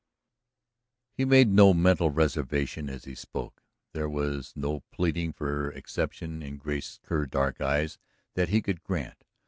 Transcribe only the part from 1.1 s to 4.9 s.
He made no mental reservation as he spoke; there was no